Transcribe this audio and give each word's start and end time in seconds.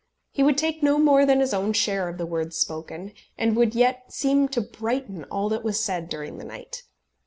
He 0.31 0.41
would 0.41 0.57
take 0.57 0.81
no 0.81 0.97
more 0.97 1.27
than 1.27 1.39
his 1.41 1.53
own 1.53 1.73
share 1.73 2.09
of 2.09 2.17
the 2.17 2.25
words 2.25 2.57
spoken, 2.57 3.13
and 3.37 3.55
would 3.55 3.75
yet 3.75 4.11
seem 4.11 4.47
to 4.47 4.59
brighten 4.59 5.25
all 5.25 5.47
that 5.49 5.63
was 5.63 5.79
said 5.79 6.09
during 6.09 6.39
the 6.39 6.43
night. 6.43 6.81